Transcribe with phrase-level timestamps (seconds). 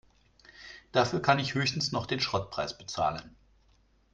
[0.93, 3.35] Dafür kann ich höchstens noch den Schrottpreis bezahlen.